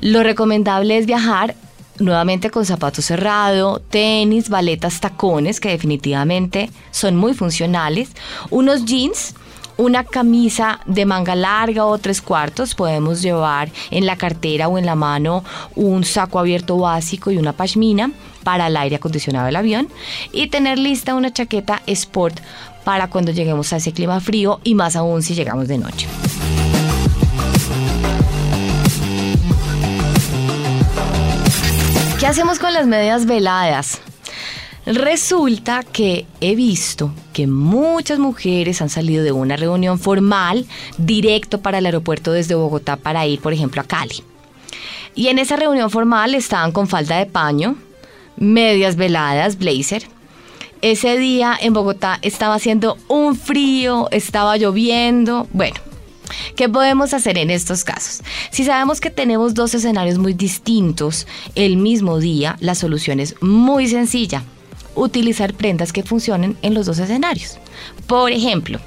Lo 0.00 0.22
recomendable 0.22 0.96
es 0.96 1.06
viajar 1.06 1.54
nuevamente 1.98 2.50
con 2.50 2.64
zapatos 2.64 3.04
cerrados, 3.04 3.82
tenis, 3.90 4.48
baletas, 4.48 5.00
tacones, 5.00 5.60
que 5.60 5.70
definitivamente 5.70 6.70
son 6.90 7.16
muy 7.16 7.34
funcionales, 7.34 8.10
unos 8.50 8.84
jeans 8.84 9.34
una 9.76 10.04
camisa 10.04 10.80
de 10.86 11.06
manga 11.06 11.34
larga 11.34 11.84
o 11.86 11.98
tres 11.98 12.22
cuartos, 12.22 12.74
podemos 12.74 13.22
llevar 13.22 13.70
en 13.90 14.06
la 14.06 14.16
cartera 14.16 14.68
o 14.68 14.78
en 14.78 14.86
la 14.86 14.94
mano 14.94 15.44
un 15.74 16.04
saco 16.04 16.38
abierto 16.38 16.78
básico 16.78 17.30
y 17.30 17.38
una 17.38 17.52
pashmina 17.52 18.12
para 18.42 18.66
el 18.68 18.76
aire 18.76 18.96
acondicionado 18.96 19.46
del 19.46 19.56
avión 19.56 19.88
y 20.32 20.48
tener 20.48 20.78
lista 20.78 21.14
una 21.14 21.32
chaqueta 21.32 21.82
sport 21.86 22.40
para 22.84 23.08
cuando 23.08 23.32
lleguemos 23.32 23.72
a 23.72 23.76
ese 23.76 23.92
clima 23.92 24.20
frío 24.20 24.60
y 24.62 24.74
más 24.74 24.94
aún 24.94 25.22
si 25.22 25.34
llegamos 25.34 25.68
de 25.68 25.78
noche. 25.78 26.06
¿Qué 32.20 32.26
hacemos 32.26 32.58
con 32.58 32.72
las 32.72 32.86
medias 32.86 33.26
veladas? 33.26 34.00
Resulta 34.86 35.82
que 35.82 36.26
he 36.42 36.54
visto 36.54 37.10
que 37.32 37.46
muchas 37.46 38.18
mujeres 38.18 38.82
han 38.82 38.90
salido 38.90 39.24
de 39.24 39.32
una 39.32 39.56
reunión 39.56 39.98
formal 39.98 40.66
directo 40.98 41.62
para 41.62 41.78
el 41.78 41.86
aeropuerto 41.86 42.32
desde 42.32 42.54
Bogotá 42.54 42.96
para 42.96 43.26
ir, 43.26 43.40
por 43.40 43.54
ejemplo, 43.54 43.80
a 43.80 43.84
Cali. 43.84 44.22
Y 45.14 45.28
en 45.28 45.38
esa 45.38 45.56
reunión 45.56 45.90
formal 45.90 46.34
estaban 46.34 46.70
con 46.70 46.86
falda 46.86 47.16
de 47.16 47.24
paño, 47.24 47.76
medias 48.36 48.96
veladas, 48.96 49.56
blazer. 49.56 50.06
Ese 50.82 51.16
día 51.16 51.56
en 51.58 51.72
Bogotá 51.72 52.18
estaba 52.20 52.54
haciendo 52.54 52.98
un 53.08 53.36
frío, 53.36 54.08
estaba 54.10 54.58
lloviendo. 54.58 55.48
Bueno, 55.52 55.76
¿Qué 56.56 56.68
podemos 56.68 57.14
hacer 57.14 57.38
en 57.38 57.50
estos 57.50 57.84
casos? 57.84 58.22
Si 58.50 58.64
sabemos 58.64 59.00
que 59.00 59.10
tenemos 59.10 59.54
dos 59.54 59.74
escenarios 59.74 60.18
muy 60.18 60.34
distintos 60.34 61.26
el 61.54 61.76
mismo 61.76 62.18
día, 62.18 62.56
la 62.60 62.74
solución 62.74 63.20
es 63.20 63.40
muy 63.42 63.88
sencilla 63.88 64.42
utilizar 64.94 65.54
prendas 65.54 65.92
que 65.92 66.02
funcionen 66.02 66.56
en 66.62 66.74
los 66.74 66.86
dos 66.86 66.98
escenarios. 66.98 67.58
Por 68.06 68.32
ejemplo, 68.32 68.80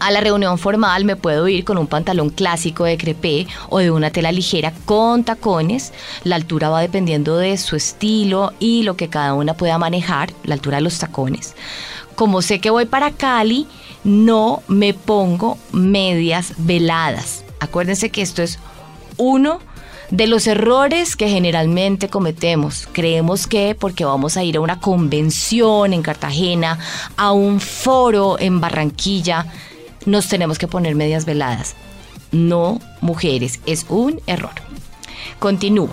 a 0.00 0.10
la 0.10 0.20
reunión 0.20 0.58
formal 0.58 1.04
me 1.04 1.14
puedo 1.14 1.46
ir 1.46 1.64
con 1.64 1.76
un 1.76 1.86
pantalón 1.86 2.30
clásico 2.30 2.84
de 2.84 2.96
crepé 2.96 3.46
o 3.68 3.78
de 3.80 3.90
una 3.90 4.10
tela 4.10 4.32
ligera 4.32 4.72
con 4.86 5.24
tacones. 5.24 5.92
La 6.24 6.36
altura 6.36 6.70
va 6.70 6.80
dependiendo 6.80 7.36
de 7.36 7.58
su 7.58 7.76
estilo 7.76 8.54
y 8.58 8.82
lo 8.82 8.96
que 8.96 9.08
cada 9.08 9.34
una 9.34 9.54
pueda 9.54 9.76
manejar, 9.76 10.32
la 10.44 10.54
altura 10.54 10.78
de 10.78 10.84
los 10.84 10.98
tacones. 10.98 11.54
Como 12.14 12.40
sé 12.40 12.60
que 12.60 12.70
voy 12.70 12.86
para 12.86 13.12
Cali, 13.12 13.66
no 14.02 14.62
me 14.68 14.94
pongo 14.94 15.58
medias 15.72 16.54
veladas. 16.56 17.44
Acuérdense 17.60 18.08
que 18.08 18.22
esto 18.22 18.42
es 18.42 18.58
uno 19.18 19.60
de 20.10 20.26
los 20.26 20.46
errores 20.46 21.16
que 21.16 21.28
generalmente 21.28 22.08
cometemos. 22.08 22.88
Creemos 22.92 23.46
que 23.46 23.76
porque 23.78 24.04
vamos 24.04 24.36
a 24.36 24.44
ir 24.44 24.56
a 24.56 24.60
una 24.60 24.80
convención 24.80 25.92
en 25.92 26.02
Cartagena, 26.02 26.78
a 27.16 27.32
un 27.32 27.60
foro 27.60 28.38
en 28.38 28.60
Barranquilla, 28.60 29.46
nos 30.06 30.28
tenemos 30.28 30.58
que 30.58 30.68
poner 30.68 30.94
medias 30.94 31.24
veladas. 31.24 31.76
No, 32.32 32.80
mujeres, 33.00 33.60
es 33.66 33.86
un 33.88 34.20
error. 34.26 34.52
Continúo. 35.38 35.90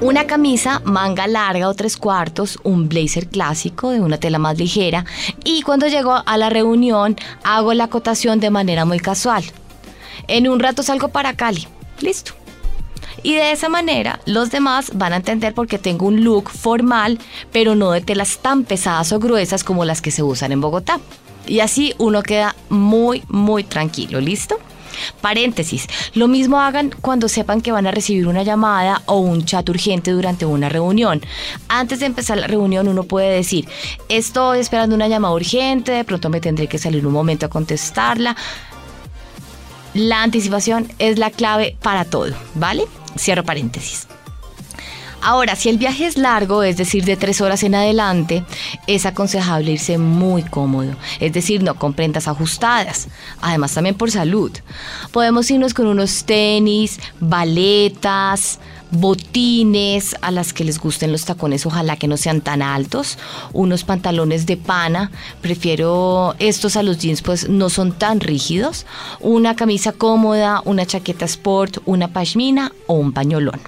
Una 0.00 0.26
camisa, 0.26 0.80
manga 0.84 1.26
larga 1.26 1.68
o 1.68 1.74
tres 1.74 1.98
cuartos, 1.98 2.58
un 2.62 2.88
blazer 2.88 3.28
clásico 3.28 3.90
de 3.90 4.00
una 4.00 4.16
tela 4.16 4.38
más 4.38 4.56
ligera 4.56 5.04
y 5.44 5.60
cuando 5.60 5.88
llego 5.88 6.22
a 6.24 6.36
la 6.38 6.48
reunión 6.48 7.16
hago 7.44 7.74
la 7.74 7.84
acotación 7.84 8.40
de 8.40 8.48
manera 8.48 8.86
muy 8.86 8.98
casual. 8.98 9.44
En 10.30 10.48
un 10.48 10.60
rato 10.60 10.84
salgo 10.84 11.08
para 11.08 11.34
Cali. 11.34 11.66
Listo. 12.00 12.34
Y 13.24 13.34
de 13.34 13.50
esa 13.50 13.68
manera 13.68 14.20
los 14.26 14.52
demás 14.52 14.92
van 14.94 15.12
a 15.12 15.16
entender 15.16 15.54
porque 15.54 15.76
tengo 15.76 16.06
un 16.06 16.22
look 16.22 16.50
formal, 16.50 17.18
pero 17.50 17.74
no 17.74 17.90
de 17.90 18.00
telas 18.00 18.38
tan 18.38 18.62
pesadas 18.62 19.10
o 19.12 19.18
gruesas 19.18 19.64
como 19.64 19.84
las 19.84 20.00
que 20.00 20.12
se 20.12 20.22
usan 20.22 20.52
en 20.52 20.60
Bogotá. 20.60 21.00
Y 21.48 21.58
así 21.58 21.94
uno 21.98 22.22
queda 22.22 22.54
muy, 22.68 23.24
muy 23.26 23.64
tranquilo. 23.64 24.20
¿Listo? 24.20 24.56
Paréntesis, 25.20 25.88
lo 26.14 26.28
mismo 26.28 26.60
hagan 26.60 26.94
cuando 27.00 27.28
sepan 27.28 27.60
que 27.60 27.72
van 27.72 27.88
a 27.88 27.90
recibir 27.90 28.28
una 28.28 28.44
llamada 28.44 29.02
o 29.06 29.18
un 29.18 29.44
chat 29.44 29.68
urgente 29.68 30.12
durante 30.12 30.46
una 30.46 30.68
reunión. 30.68 31.22
Antes 31.68 31.98
de 32.00 32.06
empezar 32.06 32.38
la 32.38 32.46
reunión 32.46 32.86
uno 32.86 33.02
puede 33.02 33.34
decir, 33.34 33.66
estoy 34.08 34.60
esperando 34.60 34.94
una 34.94 35.08
llamada 35.08 35.34
urgente, 35.34 35.90
de 35.90 36.04
pronto 36.04 36.28
me 36.28 36.40
tendré 36.40 36.68
que 36.68 36.78
salir 36.78 37.04
un 37.04 37.12
momento 37.12 37.46
a 37.46 37.48
contestarla. 37.48 38.36
La 39.94 40.22
anticipación 40.22 40.88
es 40.98 41.18
la 41.18 41.30
clave 41.30 41.76
para 41.82 42.04
todo, 42.04 42.32
¿vale? 42.54 42.84
Cierro 43.18 43.44
paréntesis. 43.44 44.06
Ahora, 45.22 45.54
si 45.54 45.68
el 45.68 45.76
viaje 45.76 46.06
es 46.06 46.16
largo, 46.16 46.62
es 46.62 46.78
decir, 46.78 47.04
de 47.04 47.16
tres 47.16 47.42
horas 47.42 47.62
en 47.62 47.74
adelante, 47.74 48.42
es 48.86 49.04
aconsejable 49.04 49.72
irse 49.72 49.98
muy 49.98 50.42
cómodo, 50.42 50.94
es 51.18 51.32
decir, 51.32 51.62
no 51.62 51.74
con 51.74 51.92
prendas 51.92 52.26
ajustadas, 52.26 53.08
además 53.42 53.74
también 53.74 53.96
por 53.96 54.10
salud. 54.10 54.50
Podemos 55.12 55.50
irnos 55.50 55.74
con 55.74 55.88
unos 55.88 56.24
tenis, 56.24 56.98
baletas, 57.20 58.60
botines 58.90 60.16
a 60.20 60.30
las 60.30 60.52
que 60.52 60.64
les 60.64 60.78
gusten 60.78 61.12
los 61.12 61.24
tacones, 61.24 61.66
ojalá 61.66 61.96
que 61.96 62.08
no 62.08 62.16
sean 62.16 62.40
tan 62.40 62.62
altos, 62.62 63.18
unos 63.52 63.84
pantalones 63.84 64.46
de 64.46 64.56
pana, 64.56 65.10
prefiero 65.40 66.34
estos 66.38 66.76
a 66.76 66.82
los 66.82 66.98
jeans, 66.98 67.22
pues 67.22 67.48
no 67.48 67.70
son 67.70 67.92
tan 67.92 68.20
rígidos, 68.20 68.86
una 69.20 69.56
camisa 69.56 69.92
cómoda, 69.92 70.62
una 70.64 70.86
chaqueta 70.86 71.24
sport, 71.24 71.78
una 71.86 72.12
pashmina 72.12 72.72
o 72.86 72.94
un 72.94 73.12
pañolón. 73.12 73.60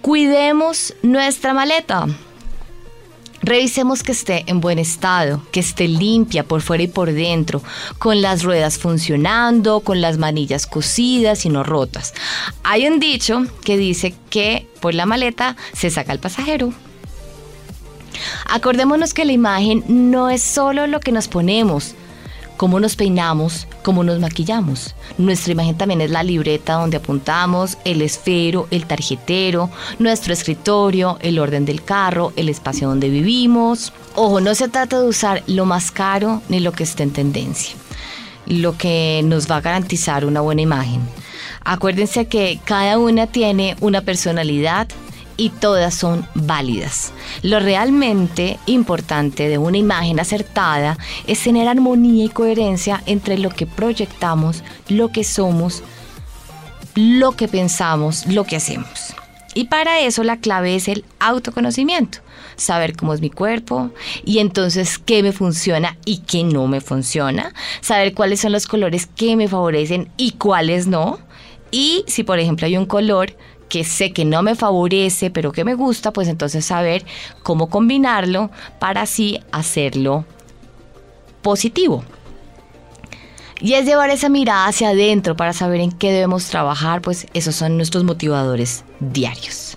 Cuidemos 0.00 0.94
nuestra 1.02 1.54
maleta. 1.54 2.06
Revisemos 3.44 4.02
que 4.02 4.12
esté 4.12 4.44
en 4.46 4.62
buen 4.62 4.78
estado, 4.78 5.42
que 5.52 5.60
esté 5.60 5.86
limpia 5.86 6.44
por 6.44 6.62
fuera 6.62 6.84
y 6.84 6.88
por 6.88 7.12
dentro, 7.12 7.62
con 7.98 8.22
las 8.22 8.42
ruedas 8.42 8.78
funcionando, 8.78 9.80
con 9.80 10.00
las 10.00 10.16
manillas 10.16 10.66
cosidas 10.66 11.44
y 11.44 11.50
no 11.50 11.62
rotas. 11.62 12.14
Hay 12.62 12.86
un 12.86 12.98
dicho 13.00 13.44
que 13.62 13.76
dice 13.76 14.14
que 14.30 14.66
por 14.80 14.94
la 14.94 15.04
maleta 15.04 15.56
se 15.74 15.90
saca 15.90 16.14
el 16.14 16.20
pasajero. 16.20 16.72
Acordémonos 18.48 19.12
que 19.12 19.26
la 19.26 19.32
imagen 19.32 19.84
no 19.88 20.30
es 20.30 20.42
solo 20.42 20.86
lo 20.86 21.00
que 21.00 21.12
nos 21.12 21.28
ponemos, 21.28 21.94
cómo 22.56 22.80
nos 22.80 22.96
peinamos, 22.96 23.66
cómo 23.82 24.04
nos 24.04 24.20
maquillamos. 24.20 24.94
Nuestra 25.18 25.52
imagen 25.52 25.76
también 25.76 26.00
es 26.00 26.10
la 26.10 26.22
libreta 26.22 26.74
donde 26.74 26.96
apuntamos, 26.98 27.78
el 27.84 28.02
esfero, 28.02 28.66
el 28.70 28.86
tarjetero, 28.86 29.70
nuestro 29.98 30.32
escritorio, 30.32 31.18
el 31.20 31.38
orden 31.38 31.64
del 31.64 31.82
carro, 31.82 32.32
el 32.36 32.48
espacio 32.48 32.88
donde 32.88 33.08
vivimos. 33.08 33.92
Ojo, 34.14 34.40
no 34.40 34.54
se 34.54 34.68
trata 34.68 35.00
de 35.00 35.08
usar 35.08 35.42
lo 35.46 35.66
más 35.66 35.90
caro 35.90 36.42
ni 36.48 36.60
lo 36.60 36.72
que 36.72 36.84
esté 36.84 37.02
en 37.02 37.12
tendencia, 37.12 37.74
lo 38.46 38.76
que 38.76 39.22
nos 39.24 39.50
va 39.50 39.56
a 39.56 39.60
garantizar 39.60 40.24
una 40.24 40.40
buena 40.40 40.62
imagen. 40.62 41.00
Acuérdense 41.64 42.26
que 42.26 42.60
cada 42.64 42.98
una 42.98 43.26
tiene 43.26 43.76
una 43.80 44.02
personalidad 44.02 44.88
y 45.36 45.50
todas 45.50 45.94
son 45.94 46.26
válidas. 46.34 47.12
Lo 47.42 47.60
realmente 47.60 48.58
importante 48.66 49.48
de 49.48 49.58
una 49.58 49.78
imagen 49.78 50.20
acertada 50.20 50.98
es 51.26 51.42
tener 51.42 51.68
armonía 51.68 52.24
y 52.24 52.28
coherencia 52.28 53.02
entre 53.06 53.38
lo 53.38 53.50
que 53.50 53.66
proyectamos, 53.66 54.62
lo 54.88 55.10
que 55.10 55.24
somos, 55.24 55.82
lo 56.94 57.32
que 57.32 57.48
pensamos, 57.48 58.26
lo 58.26 58.44
que 58.44 58.56
hacemos. 58.56 59.14
Y 59.54 59.64
para 59.64 60.00
eso 60.00 60.24
la 60.24 60.38
clave 60.38 60.74
es 60.74 60.88
el 60.88 61.04
autoconocimiento, 61.20 62.18
saber 62.56 62.96
cómo 62.96 63.14
es 63.14 63.20
mi 63.20 63.30
cuerpo 63.30 63.92
y 64.24 64.40
entonces 64.40 64.98
qué 64.98 65.22
me 65.22 65.32
funciona 65.32 65.96
y 66.04 66.18
qué 66.18 66.42
no 66.42 66.66
me 66.66 66.80
funciona, 66.80 67.54
saber 67.80 68.14
cuáles 68.14 68.40
son 68.40 68.50
los 68.50 68.66
colores 68.66 69.06
que 69.06 69.36
me 69.36 69.46
favorecen 69.46 70.08
y 70.16 70.32
cuáles 70.32 70.88
no. 70.88 71.20
Y 71.70 72.04
si 72.08 72.24
por 72.24 72.40
ejemplo 72.40 72.66
hay 72.66 72.76
un 72.76 72.86
color 72.86 73.36
que 73.68 73.84
sé 73.84 74.12
que 74.12 74.24
no 74.24 74.42
me 74.42 74.54
favorece, 74.54 75.30
pero 75.30 75.52
que 75.52 75.64
me 75.64 75.74
gusta, 75.74 76.12
pues 76.12 76.28
entonces 76.28 76.64
saber 76.64 77.04
cómo 77.42 77.68
combinarlo 77.68 78.50
para 78.78 79.02
así 79.02 79.40
hacerlo 79.52 80.24
positivo. 81.42 82.04
Y 83.60 83.74
es 83.74 83.86
llevar 83.86 84.10
esa 84.10 84.28
mirada 84.28 84.66
hacia 84.66 84.90
adentro 84.90 85.36
para 85.36 85.52
saber 85.52 85.80
en 85.80 85.92
qué 85.92 86.12
debemos 86.12 86.46
trabajar, 86.48 87.00
pues 87.00 87.26
esos 87.34 87.54
son 87.54 87.76
nuestros 87.76 88.04
motivadores 88.04 88.84
diarios. 89.00 89.74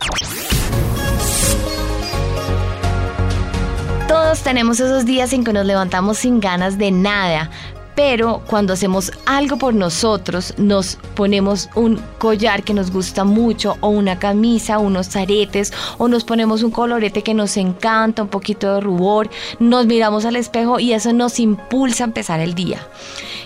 Todos 4.07 4.39
tenemos 4.41 4.79
esos 4.79 5.05
días 5.05 5.31
en 5.33 5.43
que 5.43 5.53
nos 5.53 5.65
levantamos 5.65 6.17
sin 6.17 6.39
ganas 6.39 6.77
de 6.77 6.91
nada, 6.91 7.49
pero 7.97 8.43
cuando 8.45 8.73
hacemos 8.73 9.11
algo 9.25 9.57
por 9.57 9.73
nosotros, 9.73 10.53
nos 10.57 10.99
ponemos 11.15 11.67
un 11.73 11.99
collar 12.19 12.61
que 12.61 12.75
nos 12.75 12.91
gusta 12.91 13.23
mucho 13.23 13.75
o 13.81 13.89
una 13.89 14.19
camisa, 14.19 14.77
unos 14.77 15.15
aretes 15.15 15.73
o 15.97 16.07
nos 16.07 16.23
ponemos 16.23 16.61
un 16.61 16.69
colorete 16.69 17.23
que 17.23 17.33
nos 17.33 17.57
encanta, 17.57 18.21
un 18.21 18.27
poquito 18.27 18.71
de 18.75 18.81
rubor, 18.81 19.31
nos 19.59 19.87
miramos 19.87 20.25
al 20.25 20.35
espejo 20.35 20.79
y 20.79 20.93
eso 20.93 21.11
nos 21.11 21.39
impulsa 21.39 22.03
a 22.03 22.07
empezar 22.07 22.39
el 22.39 22.53
día. 22.53 22.87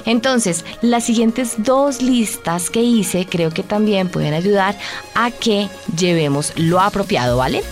Entonces, 0.05 0.65
las 0.81 1.05
siguientes 1.05 1.53
dos 1.59 2.01
listas 2.01 2.69
que 2.69 2.81
hice 2.81 3.25
creo 3.25 3.51
que 3.51 3.63
también 3.63 4.09
pueden 4.09 4.33
ayudar 4.33 4.77
a 5.15 5.31
que 5.31 5.69
llevemos 5.95 6.51
lo 6.57 6.81
apropiado, 6.81 7.37
¿vale? 7.37 7.63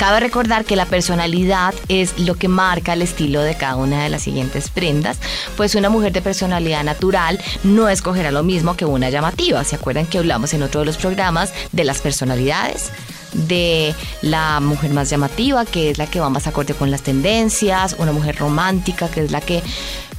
Cabe 0.00 0.18
recordar 0.18 0.64
que 0.64 0.76
la 0.76 0.86
personalidad 0.86 1.74
es 1.88 2.18
lo 2.18 2.34
que 2.34 2.48
marca 2.48 2.94
el 2.94 3.02
estilo 3.02 3.42
de 3.42 3.54
cada 3.54 3.76
una 3.76 4.02
de 4.02 4.08
las 4.08 4.22
siguientes 4.22 4.70
prendas, 4.70 5.18
pues 5.58 5.74
una 5.74 5.90
mujer 5.90 6.10
de 6.10 6.22
personalidad 6.22 6.82
natural 6.84 7.38
no 7.64 7.86
escogerá 7.86 8.30
lo 8.30 8.42
mismo 8.42 8.78
que 8.78 8.86
una 8.86 9.10
llamativa. 9.10 9.62
¿Se 9.62 9.76
acuerdan 9.76 10.06
que 10.06 10.16
hablamos 10.16 10.54
en 10.54 10.62
otro 10.62 10.80
de 10.80 10.86
los 10.86 10.96
programas 10.96 11.52
de 11.72 11.84
las 11.84 12.00
personalidades? 12.00 12.90
de 13.32 13.94
la 14.22 14.58
mujer 14.58 14.90
más 14.90 15.08
llamativa, 15.08 15.64
que 15.64 15.90
es 15.90 15.98
la 15.98 16.08
que 16.08 16.18
va 16.18 16.28
más 16.30 16.48
acorde 16.48 16.74
con 16.74 16.90
las 16.90 17.02
tendencias, 17.02 17.94
una 17.96 18.10
mujer 18.10 18.34
romántica, 18.34 19.08
que 19.08 19.22
es 19.22 19.30
la 19.30 19.40
que 19.40 19.62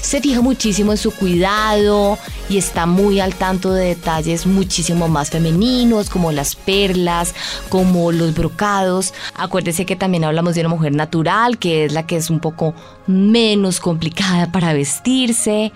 se 0.01 0.19
fija 0.19 0.41
muchísimo 0.41 0.91
en 0.91 0.97
su 0.97 1.11
cuidado 1.11 2.17
y 2.49 2.57
está 2.57 2.85
muy 2.85 3.19
al 3.19 3.35
tanto 3.35 3.71
de 3.73 3.85
detalles 3.85 4.45
muchísimo 4.45 5.07
más 5.07 5.29
femeninos, 5.29 6.09
como 6.09 6.31
las 6.31 6.55
perlas, 6.55 7.33
como 7.69 8.11
los 8.11 8.33
brocados. 8.33 9.13
Acuérdese 9.35 9.85
que 9.85 9.95
también 9.95 10.23
hablamos 10.23 10.55
de 10.55 10.61
una 10.61 10.69
mujer 10.69 10.93
natural, 10.93 11.57
que 11.57 11.85
es 11.85 11.93
la 11.93 12.05
que 12.05 12.17
es 12.17 12.29
un 12.29 12.39
poco 12.39 12.73
menos 13.07 13.79
complicada 13.79 14.51
para 14.51 14.73
vestirse. 14.73 15.71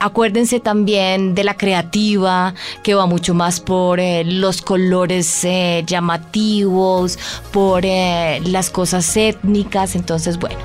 Acuérdense 0.00 0.58
también 0.58 1.36
de 1.36 1.44
la 1.44 1.54
creativa, 1.54 2.54
que 2.82 2.94
va 2.94 3.06
mucho 3.06 3.34
más 3.34 3.60
por 3.60 4.00
eh, 4.00 4.24
los 4.24 4.60
colores 4.60 5.44
eh, 5.44 5.84
llamativos, 5.86 7.20
por 7.52 7.86
eh, 7.86 8.40
las 8.44 8.68
cosas 8.68 9.16
étnicas. 9.16 9.94
Entonces, 9.94 10.38
bueno. 10.38 10.58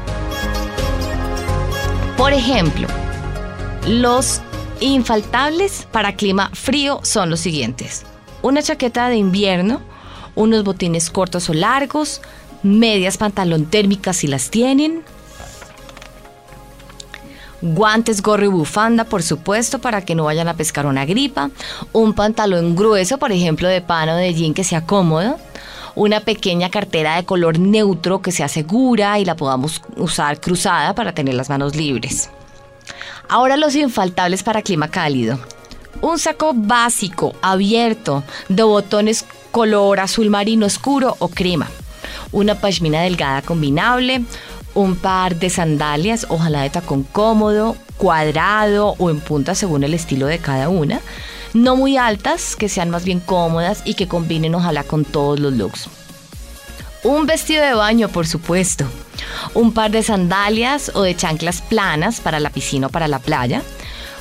Por 2.17 2.33
ejemplo, 2.33 2.87
los 3.87 4.41
infaltables 4.79 5.87
para 5.91 6.15
clima 6.15 6.49
frío 6.53 6.99
son 7.03 7.29
los 7.29 7.39
siguientes. 7.39 8.05
Una 8.41 8.63
chaqueta 8.63 9.07
de 9.07 9.17
invierno, 9.17 9.81
unos 10.33 10.63
botines 10.63 11.11
cortos 11.11 11.47
o 11.49 11.53
largos, 11.53 12.21
medias 12.63 13.17
pantalón 13.17 13.67
térmicas 13.67 14.17
si 14.17 14.27
las 14.27 14.49
tienen, 14.49 15.03
guantes, 17.61 18.23
gorro 18.23 18.45
y 18.45 18.49
bufanda, 18.49 19.03
por 19.03 19.21
supuesto, 19.21 19.79
para 19.79 20.03
que 20.03 20.15
no 20.15 20.23
vayan 20.23 20.47
a 20.47 20.55
pescar 20.55 20.87
una 20.87 21.05
gripa, 21.05 21.51
un 21.93 22.13
pantalón 22.13 22.75
grueso, 22.75 23.19
por 23.19 23.31
ejemplo, 23.31 23.67
de 23.67 23.81
pano 23.81 24.15
de 24.15 24.33
jean 24.33 24.55
que 24.55 24.63
sea 24.63 24.85
cómodo, 24.85 25.37
una 25.97 26.19
pequeña 26.19 26.69
cartera 26.69 27.15
de 27.15 27.25
color 27.25 27.57
neutro 27.57 28.21
que 28.21 28.31
sea 28.31 28.47
segura 28.47 29.17
y 29.17 29.25
la 29.25 29.35
podamos 29.35 29.81
usar 29.95 30.39
cruzada 30.39 30.93
para 30.93 31.13
tener 31.13 31.33
las 31.33 31.49
manos 31.49 31.75
libres. 31.75 32.29
Ahora 33.27 33.57
los 33.57 33.75
infaltables 33.75 34.43
para 34.43 34.61
clima 34.61 34.89
cálido. 34.89 35.39
Un 36.01 36.19
saco 36.19 36.51
básico, 36.53 37.33
abierto, 37.41 38.23
de 38.47 38.61
botones 38.61 39.25
color 39.49 39.99
azul 39.99 40.29
marino 40.29 40.67
oscuro 40.67 41.15
o 41.17 41.29
crema. 41.29 41.67
Una 42.31 42.53
pashmina 42.53 43.01
delgada 43.01 43.41
combinable. 43.41 44.23
Un 44.75 44.97
par 44.97 45.37
de 45.37 45.49
sandalias, 45.49 46.27
ojalá 46.29 46.61
de 46.61 46.69
tacón 46.69 47.01
cómodo, 47.11 47.75
cuadrado 47.97 48.93
o 48.99 49.09
en 49.09 49.19
punta 49.19 49.55
según 49.55 49.83
el 49.83 49.95
estilo 49.95 50.27
de 50.27 50.37
cada 50.37 50.69
una 50.69 51.01
no 51.63 51.75
muy 51.75 51.97
altas, 51.97 52.55
que 52.55 52.69
sean 52.69 52.89
más 52.89 53.03
bien 53.03 53.19
cómodas 53.19 53.81
y 53.85 53.95
que 53.95 54.07
combinen 54.07 54.55
ojalá 54.55 54.83
con 54.83 55.05
todos 55.05 55.39
los 55.39 55.53
looks. 55.53 55.89
Un 57.03 57.25
vestido 57.25 57.63
de 57.63 57.73
baño, 57.73 58.09
por 58.09 58.27
supuesto. 58.27 58.85
Un 59.53 59.73
par 59.73 59.91
de 59.91 60.03
sandalias 60.03 60.91
o 60.93 61.03
de 61.03 61.15
chanclas 61.15 61.61
planas 61.61 62.19
para 62.19 62.39
la 62.39 62.49
piscina 62.49 62.87
o 62.87 62.89
para 62.89 63.07
la 63.07 63.19
playa. 63.19 63.61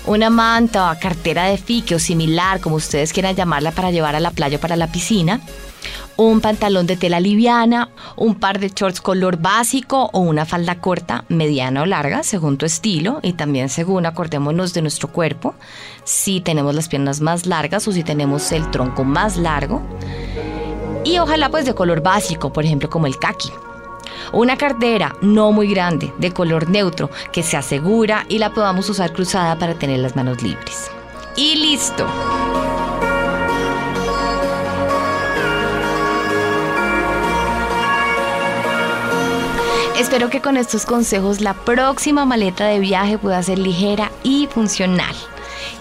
Una 0.07 0.31
manta 0.31 0.92
o 0.92 0.99
cartera 1.01 1.44
de 1.44 1.59
fique 1.59 1.94
o 1.94 1.99
similar, 1.99 2.61
como 2.61 2.77
ustedes 2.77 3.12
quieran 3.12 3.35
llamarla, 3.35 3.72
para 3.72 3.90
llevar 3.90 4.14
a 4.14 4.20
la 4.20 4.31
playa 4.31 4.59
o 4.59 4.61
para 4.61 4.77
la 4.77 4.87
piscina 4.87 5.40
un 6.16 6.40
pantalón 6.40 6.87
de 6.87 6.96
tela 6.96 7.20
liviana, 7.20 7.90
un 8.16 8.35
par 8.35 8.59
de 8.59 8.68
shorts 8.68 9.01
color 9.01 9.38
básico 9.38 10.11
o 10.12 10.20
una 10.20 10.46
falda 10.46 10.81
corta, 10.81 11.25
mediana 11.29 11.83
o 11.83 11.87
larga, 11.87 12.22
según 12.22 12.57
tu 12.57 12.66
estilo 12.66 13.20
y 13.22 13.35
también 13.35 13.68
según 13.68 14.07
acordémonos 14.07 14.72
de 14.72 14.83
nuestro 14.83 15.09
cuerpo, 15.09 15.55
si 16.05 16.40
tenemos 16.40 16.75
las 16.75 16.88
piernas 16.88 17.20
más 17.20 17.46
largas 17.46 17.87
o 17.88 17.92
si 17.92 18.03
tenemos 18.03 18.53
el 18.53 18.70
tronco 18.70 19.05
más 19.05 19.37
largo. 19.37 19.83
Y 21.05 21.18
ojalá 21.18 21.51
pues 21.51 21.66
de 21.66 21.75
color 21.75 22.03
básico, 22.03 22.53
por 22.53 22.64
ejemplo 22.64 22.90
como 22.90 23.07
el 23.07 23.18
kaki. 23.18 23.51
Una 24.33 24.57
cartera 24.57 25.14
no 25.20 25.53
muy 25.53 25.68
grande, 25.68 26.12
de 26.18 26.33
color 26.33 26.68
neutro, 26.68 27.11
que 27.33 27.42
sea 27.42 27.62
segura 27.62 28.27
y 28.29 28.38
la 28.38 28.53
podamos 28.53 28.88
usar 28.90 29.12
cruzada 29.12 29.59
para 29.59 29.75
tener 29.75 30.01
las 30.01 30.16
manos 30.16 30.42
libres. 30.42 30.90
Y 31.37 31.55
listo. 31.57 32.07
Espero 39.98 40.28
que 40.28 40.42
con 40.42 40.59
estos 40.59 40.85
consejos 40.85 41.40
la 41.40 41.54
próxima 41.54 42.26
maleta 42.26 42.66
de 42.66 42.80
viaje 42.80 43.16
pueda 43.16 43.42
ser 43.42 43.59
ligera 43.59 44.12
y 44.22 44.46
funcional. 44.46 45.16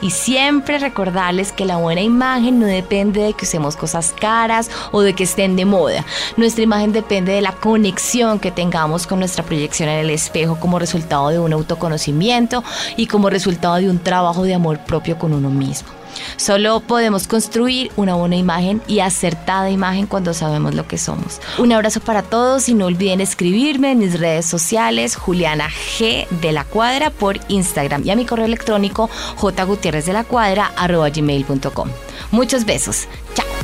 Y 0.02 0.12
siempre 0.12 0.80
recordarles 0.80 1.52
que 1.52 1.66
la 1.66 1.76
buena 1.76 2.00
imagen 2.00 2.58
no 2.60 2.66
depende 2.66 3.22
de 3.22 3.34
que 3.34 3.44
usemos 3.44 3.76
cosas 3.76 4.16
caras 4.18 4.72
o 4.94 5.02
de 5.02 5.14
que 5.14 5.26
estén 5.26 5.58
de 5.58 5.66
moda. 5.66 6.06
Nuestra 6.38 6.64
imagen 6.64 6.94
depende 6.94 7.34
de 7.34 7.42
la 7.42 7.52
conexión 7.52 8.40
que 8.40 8.52
tengamos 8.52 9.06
con 9.06 9.20
nuestra 9.20 9.44
proyección 9.44 9.90
en 9.90 10.00
el 10.00 10.10
espejo 10.10 10.58
como 10.62 10.80
resultado 10.80 11.28
de 11.28 11.40
un 11.40 11.52
autoconocimiento 11.52 12.64
y 12.96 13.08
como 13.08 13.30
resultado 13.30 13.76
de 13.76 13.90
un 13.90 14.00
trabajo 14.00 14.44
de 14.44 14.54
amor 14.54 14.80
propio 14.80 15.20
con 15.20 15.34
uno 15.34 15.50
mismo. 15.50 15.90
Solo 16.38 16.80
podemos 16.80 17.28
construir 17.28 17.92
una 17.96 18.16
buena 18.16 18.36
imagen 18.36 18.82
y 18.88 19.00
acertada 19.00 19.70
imagen 19.70 20.08
cuando 20.08 20.34
sabemos 20.34 20.76
lo 20.76 20.88
que 20.88 20.98
somos. 20.98 21.42
Un 21.58 21.72
abrazo 21.72 22.00
para 22.00 22.24
todos 22.24 22.70
y 22.70 22.74
no 22.74 22.86
olviden 22.86 23.22
escribirme 23.22 23.92
en 23.92 24.00
mis 24.00 24.20
redes 24.20 24.46
sociales 24.46 25.16
Juliana 25.16 25.70
G 25.70 26.28
de 26.30 26.52
la 26.52 26.64
Cuadra 26.64 27.10
por 27.10 27.40
Instagram 27.48 28.04
y 28.06 28.12
a 28.12 28.16
mi 28.16 28.26
correo 28.26 28.46
electrónico 28.46 29.10
jgutierrez 29.38 30.06
de 30.06 30.14
la 30.14 30.24
Cuadra 30.24 30.72
gmail.com. 31.14 31.90
Muchos 32.32 32.66
besos. 32.66 33.08
Chao. 33.34 33.55